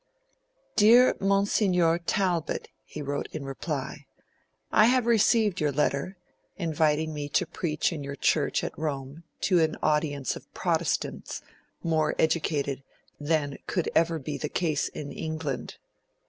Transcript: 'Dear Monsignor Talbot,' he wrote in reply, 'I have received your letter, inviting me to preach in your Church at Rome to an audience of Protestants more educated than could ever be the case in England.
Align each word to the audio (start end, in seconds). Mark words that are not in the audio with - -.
'Dear 0.77 1.15
Monsignor 1.19 1.99
Talbot,' 1.99 2.69
he 2.83 3.03
wrote 3.03 3.27
in 3.31 3.45
reply, 3.45 4.07
'I 4.71 4.85
have 4.85 5.05
received 5.05 5.61
your 5.61 5.71
letter, 5.71 6.17
inviting 6.57 7.13
me 7.13 7.29
to 7.29 7.45
preach 7.45 7.93
in 7.93 8.03
your 8.03 8.15
Church 8.15 8.63
at 8.63 8.75
Rome 8.79 9.25
to 9.41 9.59
an 9.59 9.77
audience 9.83 10.35
of 10.35 10.51
Protestants 10.55 11.43
more 11.83 12.15
educated 12.17 12.81
than 13.19 13.59
could 13.67 13.91
ever 13.93 14.17
be 14.17 14.39
the 14.39 14.49
case 14.49 14.87
in 14.87 15.11
England. 15.11 15.77